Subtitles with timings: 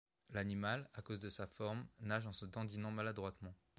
[0.31, 3.53] L'animal- à cause de sa forme- nage en se dandinant maladroitement.